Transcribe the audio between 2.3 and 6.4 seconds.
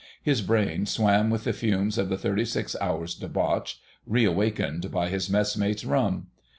six hours' debauch, reawakened by his messmate's rum.